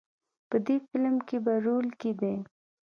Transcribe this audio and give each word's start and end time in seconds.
په 0.49 0.57
دې 0.65 0.75
فیلم 0.87 1.15
کې 1.27 1.37
په 1.45 1.53
رول 1.65 1.87
کې 1.99 2.11
دی. 2.21 2.35